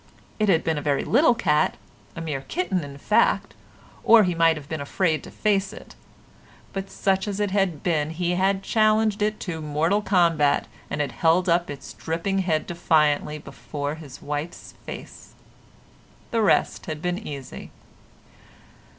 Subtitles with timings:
[0.39, 1.77] It had been a very little cat,
[2.15, 3.53] a mere kitten in fact,
[4.03, 5.93] or he might have been afraid to face it,
[6.73, 11.11] but such as it had been he had challenged it to mortal combat, and had
[11.11, 15.35] held up its dripping head defiantly before his wife's face.
[16.31, 17.69] The rest had been easy.